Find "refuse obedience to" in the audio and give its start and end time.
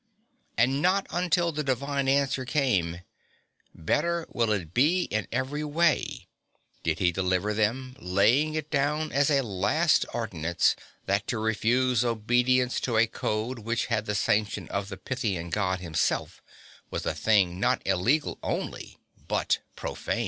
11.37-12.97